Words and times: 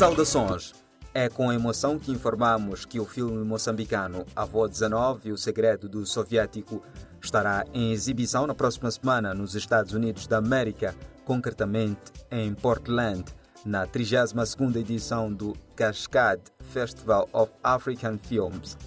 Saudações! 0.00 0.72
É 1.12 1.28
com 1.28 1.52
emoção 1.52 1.98
que 1.98 2.10
informamos 2.10 2.86
que 2.86 2.98
o 2.98 3.04
filme 3.04 3.44
moçambicano 3.44 4.24
Avô 4.34 4.66
19 4.66 5.28
e 5.28 5.32
o 5.32 5.36
Segredo 5.36 5.90
do 5.90 6.06
Soviético 6.06 6.82
estará 7.22 7.66
em 7.74 7.92
exibição 7.92 8.46
na 8.46 8.54
próxima 8.54 8.90
semana 8.90 9.34
nos 9.34 9.54
Estados 9.54 9.92
Unidos 9.92 10.26
da 10.26 10.38
América, 10.38 10.96
concretamente 11.26 12.00
em 12.30 12.54
Portland, 12.54 13.26
na 13.62 13.86
32ª 13.86 14.76
edição 14.76 15.30
do 15.30 15.52
Cascade 15.76 16.44
Festival 16.72 17.28
of 17.34 17.52
African 17.62 18.16
Films. 18.16 18.78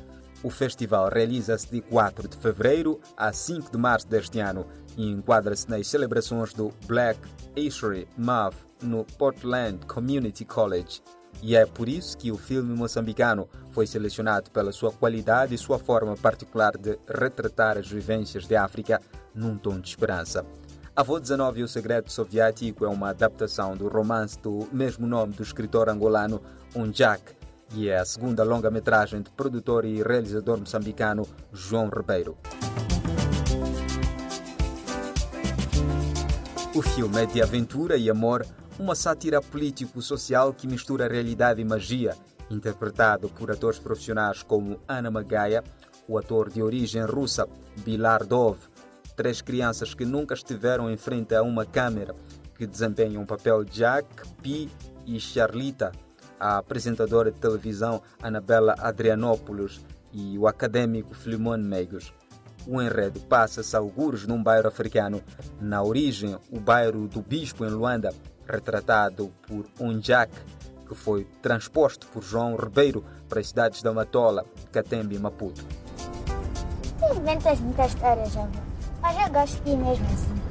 O 0.42 0.50
festival 0.50 1.10
realiza-se 1.10 1.70
de 1.70 1.80
4 1.82 2.28
de 2.28 2.38
fevereiro 2.38 3.00
a 3.16 3.32
5 3.32 3.72
de 3.72 3.78
março 3.78 4.08
deste 4.08 4.40
ano 4.40 4.66
e 4.98 5.12
enquadra-se 5.12 5.70
nas 5.70 5.86
celebrações 5.88 6.56
do 6.56 6.74
Black 6.88 7.20
History 7.56 8.08
Month 8.18 8.56
no 8.82 9.06
Portland 9.18 9.86
Community 9.86 10.46
College. 10.46 11.02
E 11.42 11.56
é 11.56 11.66
por 11.66 11.90
isso 11.90 12.18
que 12.18 12.32
o 12.32 12.38
filme 12.38 12.76
moçambicano 12.76 13.50
foi 13.72 13.88
selecionado 13.88 14.52
pela 14.52 14.72
sua 14.72 14.92
qualidade 14.92 15.56
e 15.56 15.58
sua 15.58 15.80
forma 15.80 16.16
particular 16.16 16.78
de 16.78 16.98
retratar 17.08 17.78
as 17.78 17.88
vivências 17.88 18.48
de 18.48 18.56
África 18.56 19.02
num 19.34 19.58
tom 19.58 19.80
de 19.80 19.90
esperança. 19.90 20.46
Avô 20.96 21.20
19 21.20 21.62
e 21.62 21.64
o 21.64 21.68
Segredo 21.68 22.12
Soviético 22.12 22.86
é 22.86 22.88
uma 22.88 23.10
adaptação 23.10 23.76
do 23.76 23.88
romance 23.88 24.40
do 24.40 24.68
mesmo 24.72 25.08
nome 25.08 25.34
do 25.34 25.42
escritor 25.42 25.90
angolano 25.90 26.40
Unjak 26.76 27.34
e 27.74 27.90
é 27.90 27.98
a 27.98 28.06
segunda 28.06 28.44
longa-metragem 28.44 29.24
de 29.24 29.32
produtor 29.32 29.86
e 29.86 30.04
realizador 30.04 30.60
moçambicano 30.60 31.28
João 31.52 31.90
Ribeiro. 31.90 32.38
O 36.76 36.82
filme 36.82 37.22
é 37.22 37.26
de 37.28 37.40
aventura 37.40 37.98
e 37.98 38.10
amor, 38.10 38.44
uma 38.80 38.96
sátira 38.96 39.40
político-social 39.40 40.52
que 40.56 40.66
mistura 40.66 41.08
realidade 41.08 41.62
e 41.62 41.66
magia, 41.66 42.18
interpretado 42.50 43.30
por 43.30 43.52
atores 43.52 43.78
profissionais 43.78 44.42
como 44.42 44.80
Ana 44.88 45.12
Magaia, 45.12 45.64
o 46.08 46.18
ator 46.18 46.50
de 46.50 46.64
origem 46.64 47.06
russa 47.06 47.48
Bilar 47.86 48.26
Dov, 48.26 48.58
três 49.16 49.40
crianças 49.40 49.94
que 49.94 50.04
nunca 50.04 50.34
estiveram 50.34 50.90
em 50.90 50.98
frente 50.98 51.36
a 51.36 51.44
uma 51.44 51.64
câmera, 51.64 52.16
que 52.58 52.66
desempenham 52.66 53.22
o 53.22 53.28
papel 53.28 53.64
Jack, 53.64 54.08
Pi 54.42 54.68
e 55.06 55.20
Charlita, 55.20 55.92
a 56.40 56.58
apresentadora 56.58 57.32
de 57.32 57.40
televisão 57.40 58.02
Anabela 58.20 58.74
Adrianopoulos 58.80 59.80
e 60.12 60.40
o 60.40 60.48
acadêmico 60.48 61.14
Filimon 61.14 61.60
Meigos. 61.60 62.12
O 62.68 62.82
enredo 62.82 63.20
passa-se 63.22 63.76
algures 63.76 64.26
num 64.26 64.42
bairro 64.42 64.68
africano. 64.68 65.22
Na 65.60 65.84
origem, 65.84 66.38
o 66.52 66.60
bairro 66.60 67.08
do 67.08 67.22
Bispo, 67.22 67.66
em 67.66 67.70
Luanda, 67.70 68.14
retratado 68.48 69.32
por 69.48 69.66
Unjak, 69.80 70.32
que 70.88 70.96
foi 70.96 71.26
transposto 71.42 72.08
por 72.08 72.24
João 72.24 72.56
Ribeiro 72.56 73.04
para 73.28 73.40
as 73.42 73.48
cidades 73.50 73.82
da 73.82 73.92
Matola, 73.94 74.46
Catembe 74.72 75.16
e 75.16 75.20
Maputo. 75.20 75.66
Tu 77.00 77.18
inventas 77.18 77.60
muitas 77.60 77.94
histórias. 77.94 78.34
Mas 79.02 79.18
eu 79.28 79.34
gosto 79.34 79.56
de 79.64 79.72
ti 79.72 79.76
mesmo 79.78 80.06
assim. 80.06 80.42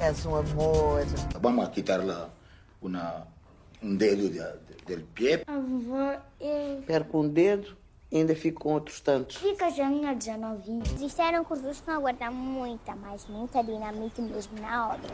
És 0.00 0.26
um 0.26 0.36
amor. 0.36 1.04
Vamos 1.40 1.64
a 1.66 1.70
quitarle 1.70 2.14
una, 2.80 3.26
un 3.82 3.96
dedo 3.98 4.28
de- 4.28 4.38
de- 4.38 4.84
del 4.86 5.04
pie. 5.14 5.44
Avó, 5.46 6.16
eu... 6.40 6.82
Perco 6.86 7.20
um 7.20 7.28
dedo 7.28 7.76
ainda 8.18 8.34
fico 8.34 8.62
com 8.62 8.72
outros 8.72 9.00
tantos. 9.00 9.36
Fica 9.36 9.70
já 9.70 9.88
minha 9.88 10.14
19. 10.14 10.78
Disseram 10.98 11.44
que 11.44 11.52
os 11.52 11.60
russos 11.60 11.82
não 11.86 11.94
aguardam 11.94 12.32
muita, 12.32 12.94
mas 12.94 13.26
muita 13.26 13.62
dinamite 13.62 14.22
mesmo 14.22 14.60
na 14.60 14.94
obra. 14.94 15.10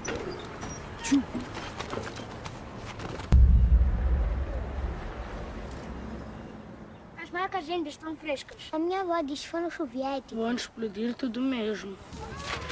As 7.23 7.31
marcas 7.31 7.69
ainda 7.71 7.89
estão 7.89 8.17
frescas. 8.17 8.69
A 8.73 8.79
minha 8.79 9.01
avó 9.01 9.21
diz 9.23 9.41
que 9.41 9.49
foram 9.49 9.71
soviéticos. 9.71 10.37
Vão 10.37 10.53
explodir 10.53 11.15
tudo 11.15 11.41
mesmo. 11.41 11.97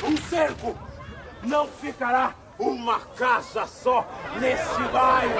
Um 0.04 0.16
cerco 0.16 0.76
não 1.42 1.66
ficará 1.66 2.34
uma 2.58 2.98
casa 3.00 3.66
só 3.66 4.06
nesse 4.40 4.82
bairro. 4.92 5.38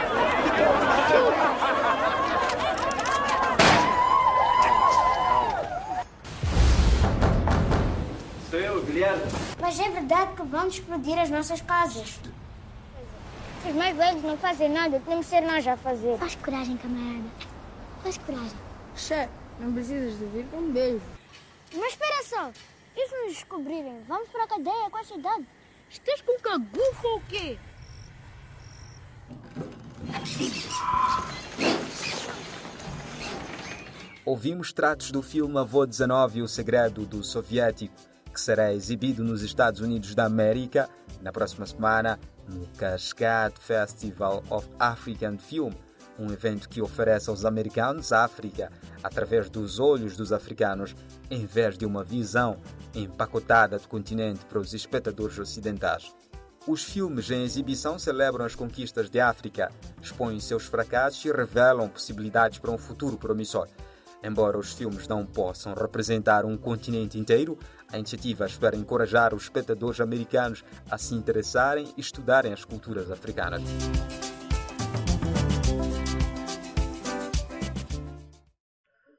Sou 8.59 8.67
eu, 8.67 8.83
Guilherme. 8.85 9.23
Mas 9.61 9.79
é 9.79 9.89
verdade 9.89 10.35
que 10.35 10.43
vão 10.43 10.67
explodir 10.67 11.17
as 11.17 11.31
nossas 11.31 11.61
casas. 11.61 12.19
Se 13.63 13.69
os 13.69 13.75
mais 13.77 13.97
velhos 13.97 14.21
não 14.25 14.37
fazem 14.37 14.69
nada, 14.69 15.01
temos 15.07 15.27
que 15.27 15.31
ser 15.31 15.43
nós 15.43 15.65
a 15.65 15.77
fazer. 15.77 16.19
Faz 16.19 16.35
coragem, 16.35 16.77
camarada. 16.77 17.29
Faz 18.03 18.19
coragem. 18.19 18.59
Che, 18.97 19.29
não 19.61 19.73
precisas 19.73 20.19
de 20.19 20.25
vir 20.25 20.45
com 20.51 20.57
um 20.57 20.73
beijo. 20.73 21.01
Mas 21.73 21.93
espera 21.93 22.25
só. 22.25 22.51
E 22.97 23.09
se 23.09 23.17
nos 23.23 23.35
descobrirem? 23.35 24.03
Vamos 24.09 24.29
para 24.31 24.43
a 24.43 24.49
cadeia 24.49 24.91
com 24.91 24.97
a 24.97 25.05
cidade. 25.05 25.47
Estás 25.89 26.21
com 26.23 26.37
cagufo 26.41 27.07
ou 27.07 27.21
quê? 27.29 27.57
Ouvimos 34.25 34.73
tratos 34.73 35.13
do 35.13 35.23
filme 35.23 35.57
Avô 35.59 35.87
19 35.87 36.41
e 36.41 36.43
o 36.43 36.49
Segredo 36.49 37.07
do 37.07 37.23
Soviético, 37.23 37.95
que 38.29 38.41
será 38.41 38.73
exibido 38.73 39.25
nos 39.25 39.43
Estados 39.43 39.81
Unidos 39.81 40.15
da 40.15 40.25
América 40.25 40.89
na 41.21 41.33
próxima 41.33 41.67
semana 41.67 42.19
no 42.49 42.67
Cascade 42.79 43.55
Festival 43.61 44.43
of 44.51 44.69
African 44.79 45.39
Film, 45.39 45.73
um 46.19 46.33
evento 46.33 46.69
que 46.69 46.83
oferece 46.83 47.31
aos 47.31 47.45
americanos 47.45 48.13
a 48.13 48.25
África 48.25 48.73
através 49.03 49.49
dos 49.49 49.79
olhos 49.79 50.17
dos 50.17 50.33
africanos, 50.33 50.95
em 51.31 51.47
vez 51.47 51.79
de 51.79 51.87
uma 51.87 52.03
visão 52.03 52.59
empacotada 52.95 53.79
do 53.79 53.89
continente 53.89 54.45
para 54.47 54.59
os 54.59 54.75
espectadores 54.75 55.39
ocidentais. 55.39 56.15
Os 56.67 56.83
filmes 56.83 57.31
em 57.31 57.45
exibição 57.45 57.99
celebram 57.99 58.45
as 58.45 58.55
conquistas 58.55 59.09
de 59.09 59.21
África, 59.21 59.71
expõem 60.03 60.39
seus 60.39 60.67
fracassos 60.67 61.25
e 61.25 61.33
revelam 61.33 61.89
possibilidades 61.89 62.59
para 62.59 62.71
um 62.71 62.77
futuro 62.77 63.17
promissor. 63.17 63.69
Embora 64.23 64.59
os 64.59 64.73
filmes 64.73 65.07
não 65.07 65.25
possam 65.25 65.75
representar 65.75 66.45
um 66.45 66.57
continente 66.57 67.19
inteiro, 67.19 67.57
a 67.91 67.99
iniciativa 67.99 68.47
espera 68.47 68.77
encorajar 68.77 69.35
os 69.35 69.45
espectadores 69.45 70.01
americanos 70.01 70.65
a 70.91 70.99
se 70.99 71.15
interessarem 71.15 71.93
e 71.97 72.01
estudarem 72.01 72.53
as 72.53 72.65
culturas 72.65 73.11
africanas. 73.11 73.63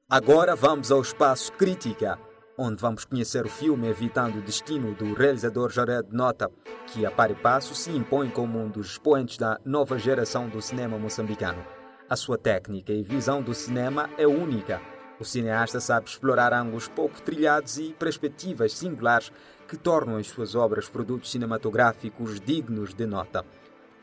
Agora 0.10 0.56
vamos 0.56 0.92
ao 0.92 1.02
espaço 1.02 1.52
Crítica, 1.54 2.18
onde 2.58 2.82
vamos 2.82 3.06
conhecer 3.06 3.46
o 3.46 3.50
filme 3.50 3.88
Evitando 3.88 4.40
o 4.40 4.42
Destino 4.42 4.94
do 4.96 5.14
realizador 5.14 5.72
Jared 5.72 6.10
Nota, 6.12 6.52
que 6.88 7.06
a 7.06 7.12
par 7.12 7.32
e 7.32 7.36
passo 7.36 7.74
se 7.74 7.92
impõe 7.92 8.30
como 8.30 8.60
um 8.60 8.68
dos 8.68 8.88
expoentes 8.88 9.38
da 9.38 9.60
nova 9.64 9.98
geração 9.98 10.50
do 10.50 10.62
cinema 10.62 10.98
moçambicano. 10.98 11.79
A 12.10 12.16
sua 12.16 12.40
técnica 12.40 12.92
e 12.92 13.04
visão 13.04 13.40
do 13.40 13.54
cinema 13.54 14.10
é 14.18 14.26
única. 14.26 14.82
O 15.20 15.24
cineasta 15.24 15.80
sabe 15.80 16.10
explorar 16.10 16.52
ângulos 16.52 16.88
pouco 16.88 17.22
trilhados 17.22 17.78
e 17.78 17.94
perspectivas 18.00 18.74
singulares 18.74 19.32
que 19.68 19.78
tornam 19.78 20.18
as 20.18 20.26
suas 20.26 20.56
obras 20.56 20.90
produtos 20.90 21.30
cinematográficos 21.30 22.40
dignos 22.40 22.96
de 22.96 23.06
nota. 23.06 23.46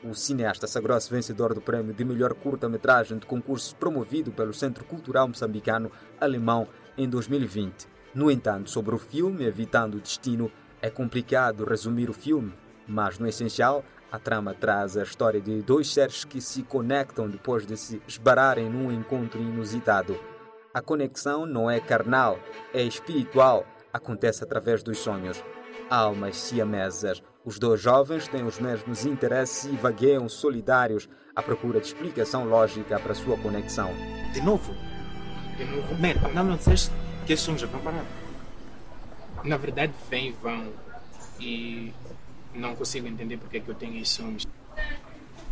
O 0.04 0.14
cineasta 0.14 0.68
sagrou-se 0.68 1.10
vencedor 1.10 1.52
do 1.52 1.60
prêmio 1.60 1.92
de 1.92 2.04
melhor 2.04 2.32
curta-metragem 2.34 3.18
de 3.18 3.26
concurso 3.26 3.74
promovido 3.74 4.30
pelo 4.30 4.54
Centro 4.54 4.84
Cultural 4.84 5.26
Moçambicano 5.26 5.90
Alemão 6.20 6.68
em 6.96 7.08
2020. 7.08 7.88
No 8.14 8.30
entanto, 8.30 8.70
sobre 8.70 8.94
o 8.94 8.98
filme 8.98 9.44
Evitando 9.44 9.96
o 9.96 10.00
Destino, 10.00 10.52
é 10.80 10.88
complicado 10.88 11.64
resumir 11.64 12.08
o 12.08 12.12
filme, 12.12 12.54
mas 12.86 13.18
no 13.18 13.26
essencial, 13.26 13.84
a 14.16 14.18
trama 14.18 14.54
traz 14.54 14.96
a 14.96 15.02
história 15.02 15.40
de 15.42 15.60
dois 15.60 15.92
seres 15.92 16.24
que 16.24 16.40
se 16.40 16.62
conectam 16.62 17.28
depois 17.28 17.66
de 17.66 17.76
se 17.76 18.00
esbararem 18.08 18.70
num 18.70 18.90
encontro 18.90 19.40
inusitado. 19.42 20.18
A 20.72 20.80
conexão 20.80 21.44
não 21.44 21.70
é 21.70 21.80
carnal, 21.80 22.38
é 22.72 22.82
espiritual, 22.82 23.66
acontece 23.92 24.42
através 24.42 24.82
dos 24.82 24.98
sonhos. 24.98 25.44
Almas 25.90 26.36
siamesas, 26.38 27.22
os 27.44 27.58
dois 27.58 27.80
jovens 27.80 28.26
têm 28.26 28.44
os 28.44 28.58
mesmos 28.58 29.04
interesses 29.04 29.66
e 29.66 29.76
vagueiam 29.76 30.28
solidários 30.30 31.08
à 31.34 31.42
procura 31.42 31.78
de 31.78 31.86
explicação 31.86 32.46
lógica 32.46 32.98
para 32.98 33.14
sua 33.14 33.36
conexão. 33.36 33.90
De 34.32 34.40
novo? 34.40 34.74
De 35.58 35.64
novo? 35.66 35.94
Man, 35.96 36.32
não 36.34 36.44
me 36.44 36.56
disseste 36.56 36.90
que 37.26 37.36
sonhos 37.36 37.60
já 37.60 37.66
vão 37.66 37.82
parar. 37.82 38.04
Na 39.44 39.58
verdade, 39.58 39.92
vem 40.08 40.28
e 40.28 40.32
vão. 40.32 40.72
E 41.38 41.92
não 42.56 42.74
consigo 42.74 43.06
entender 43.06 43.36
porque 43.36 43.58
é 43.58 43.60
que 43.60 43.68
eu 43.68 43.74
tenho 43.74 44.00
esses 44.00 44.14
sonhos. 44.14 44.46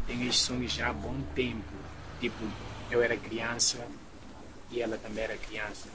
Tenho 0.06 0.28
esses 0.28 0.40
sonhos 0.40 0.72
já 0.72 0.90
há 0.90 0.92
bom 0.92 1.14
tempo. 1.34 1.72
Tipo, 2.20 2.44
eu 2.90 3.02
era 3.02 3.16
criança 3.16 3.86
e 4.70 4.80
ela 4.80 4.96
também 4.98 5.24
era 5.24 5.36
criança. 5.36 5.88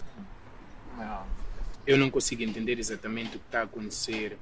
Eu 1.85 1.97
não 1.97 2.09
consigo 2.09 2.43
entender 2.43 2.77
exatamente 2.77 3.37
o 3.37 3.39
que 3.39 3.45
está 3.45 3.61
a 3.61 3.63
acontecer. 3.63 4.37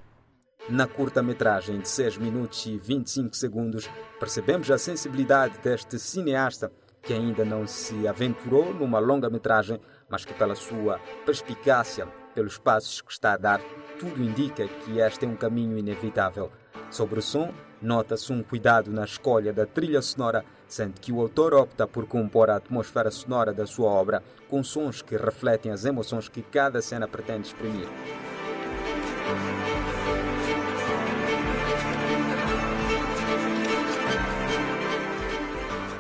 Na 0.70 0.86
curta-metragem 0.86 1.80
de 1.80 1.88
6 1.88 2.18
minutos 2.18 2.66
e 2.66 2.78
25 2.78 3.36
segundos, 3.36 3.90
percebemos 4.20 4.70
a 4.70 4.78
sensibilidade 4.78 5.58
deste 5.60 5.98
cineasta 5.98 6.72
que 7.02 7.14
ainda 7.14 7.46
não 7.46 7.66
se 7.66 8.06
aventurou 8.06 8.74
numa 8.74 9.00
longa-metragem, 9.00 9.80
mas 10.10 10.26
que, 10.26 10.34
pela 10.34 10.56
sua 10.56 11.00
perspicácia, 11.26 12.06
pelos 12.36 12.58
passos 12.58 13.02
que 13.02 13.14
está 13.14 13.34
a 13.34 13.38
dar, 13.38 13.62
tudo 14.00 14.24
indica 14.24 14.68
que 14.68 15.00
este 15.00 15.26
é 15.26 15.28
um 15.28 15.36
caminho 15.36 15.78
inevitável. 15.78 16.52
Sobre 16.90 17.20
o 17.20 17.22
som, 17.22 17.52
nota-se 17.82 18.32
um 18.32 18.42
cuidado 18.42 18.92
na 18.92 19.04
escolha 19.04 19.52
da 19.52 19.66
trilha 19.66 20.02
sonora, 20.02 20.46
sendo 20.68 21.00
que 21.00 21.12
o 21.12 21.22
autor 21.22 21.54
opta 21.54 21.88
por 21.88 22.06
compor 22.06 22.50
a 22.50 22.56
atmosfera 22.56 23.12
sonora 23.12 23.54
da 23.54 23.66
sua 23.66 23.90
obra 23.90 24.24
com 24.50 24.64
sons 24.64 25.02
que 25.02 25.18
refletem 25.18 25.72
as 25.72 25.86
emoções 25.86 26.30
que 26.30 26.42
cada 26.42 26.82
cena 26.82 27.08
pretende 27.08 27.48
exprimir. 27.48 27.88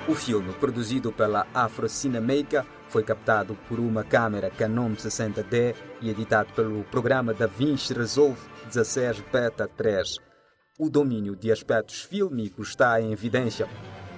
O 0.08 0.16
filme, 0.16 0.54
produzido 0.54 1.12
pela 1.12 1.46
Afro 1.54 1.90
Cinemaker, 1.90 2.64
foi 2.88 3.04
captado 3.04 3.58
por 3.68 3.78
uma 3.78 4.06
câmera 4.06 4.50
Canon 4.50 4.94
60D 4.94 5.76
e 6.00 6.10
editado 6.10 6.54
pelo 6.54 6.86
programa 6.86 7.34
DaVinci 7.34 7.94
Resolve 7.94 8.40
16 8.68 9.20
Beta 9.30 9.68
3. 9.68 10.16
O 10.80 10.90
domínio 10.90 11.36
de 11.36 11.52
aspectos 11.52 12.04
fílmicos 12.04 12.70
está 12.70 13.02
em 13.02 13.12
evidência. 13.12 13.68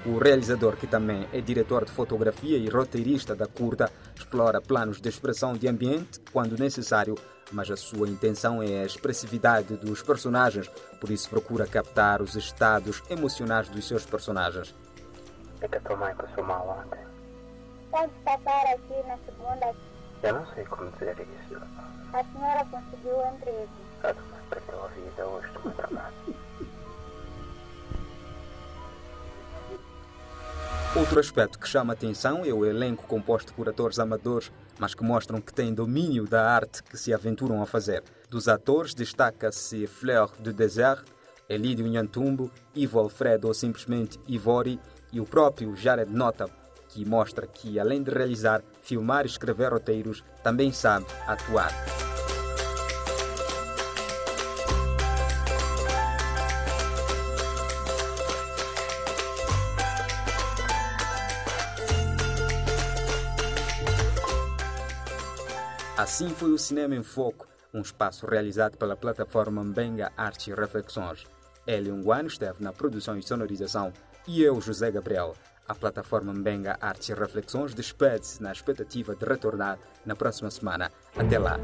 O 0.05 0.19
realizador, 0.19 0.75
que 0.77 0.85
também 0.85 1.27
é 1.33 1.41
diretor 1.41 1.85
de 1.85 1.91
fotografia 1.91 2.59
e 2.59 2.69
roteirista 2.69 3.35
da 3.35 3.47
curta, 3.47 3.91
explora 4.15 4.61
planos 4.61 5.01
de 5.01 5.09
expressão 5.09 5.53
de 5.53 5.67
ambiente 5.67 6.19
quando 6.31 6.59
necessário, 6.59 7.15
mas 7.51 7.71
a 7.71 7.75
sua 7.75 8.07
intenção 8.07 8.61
é 8.61 8.83
a 8.83 8.85
expressividade 8.85 9.75
dos 9.75 10.03
personagens, 10.03 10.69
por 11.01 11.09
isso 11.09 11.27
procura 11.27 11.65
captar 11.65 12.21
os 12.21 12.35
estados 12.35 13.01
emocionais 13.09 13.69
dos 13.69 13.87
seus 13.87 14.05
personagens. 14.05 14.75
É 15.61 15.67
que 15.67 15.75
a 15.75 15.79
tua 15.81 15.95
mãe 15.97 16.15
passou 16.15 16.43
mal 16.43 16.83
ontem. 16.85 16.99
Pode 17.91 18.11
passar 18.23 18.65
aqui 18.67 19.07
na 19.07 19.17
segunda. 19.25 19.75
Eu 20.23 20.33
não 20.33 20.45
sei 20.53 20.65
como 20.65 20.91
dizer 20.91 21.17
isso. 21.19 21.61
A 22.13 22.23
senhora 22.23 22.65
conseguiu 22.71 23.17
o 23.17 23.35
emprego. 23.35 23.69
A 24.03 24.13
tua 24.13 24.23
mãe 24.23 24.41
perdeu 24.49 24.83
a 24.83 24.87
vida 24.87 25.25
hoje 25.25 25.47
do 25.49 25.59
meu 25.63 25.73
trabalho. 25.73 26.15
Outro 30.95 31.19
aspecto 31.19 31.59
que 31.59 31.67
chama 31.67 31.93
atenção 31.93 32.43
é 32.43 32.51
o 32.51 32.65
elenco 32.65 33.05
composto 33.05 33.53
por 33.53 33.69
atores 33.69 33.99
amadores, 33.99 34.51
mas 34.79 34.95
que 34.95 35.03
mostram 35.03 35.39
que 35.39 35.53
têm 35.53 35.73
domínio 35.73 36.25
da 36.25 36.49
arte 36.49 36.81
que 36.81 36.97
se 36.97 37.13
aventuram 37.13 37.61
a 37.61 37.65
fazer. 37.65 38.03
Dos 38.29 38.47
atores 38.47 38.95
destaca-se 38.95 39.85
Fleur 39.85 40.31
de 40.39 40.51
Désert, 40.51 41.05
Elídio 41.47 41.87
Nhantumbo, 41.87 42.51
Ivo 42.73 42.99
Alfredo 42.99 43.47
ou 43.47 43.53
simplesmente 43.53 44.19
Ivori 44.27 44.79
e 45.11 45.19
o 45.19 45.25
próprio 45.25 45.75
Jared 45.75 46.11
Nota, 46.11 46.49
que 46.89 47.05
mostra 47.05 47.45
que, 47.47 47.79
além 47.79 48.01
de 48.01 48.11
realizar, 48.11 48.63
filmar 48.81 49.25
e 49.25 49.29
escrever 49.29 49.71
roteiros, 49.71 50.23
também 50.43 50.71
sabe 50.71 51.05
atuar. 51.27 51.71
Assim 65.97 66.29
foi 66.29 66.51
o 66.51 66.57
Cinema 66.57 66.95
em 66.95 67.03
Foco, 67.03 67.45
um 67.73 67.81
espaço 67.81 68.25
realizado 68.25 68.77
pela 68.77 68.95
plataforma 68.95 69.63
Mbenga 69.63 70.11
Arte 70.15 70.49
e 70.49 70.53
Reflexões. 70.53 71.25
Elion 71.67 72.01
Guano 72.01 72.29
esteve 72.29 72.63
na 72.63 72.71
produção 72.71 73.17
e 73.17 73.21
sonorização 73.21 73.93
e 74.29 74.43
eu, 74.43 74.61
José 74.61 74.91
Gabriel. 74.91 75.33
A 75.67 75.73
plataforma 75.73 76.31
Mbenga 76.31 76.77
Artes 76.79 77.09
e 77.09 77.13
Reflexões 77.15 77.73
despede-se 77.73 78.43
na 78.43 78.51
expectativa 78.51 79.15
de 79.15 79.25
retornar 79.25 79.79
na 80.05 80.15
próxima 80.15 80.51
semana. 80.51 80.91
Até 81.15 81.39
lá! 81.39 81.59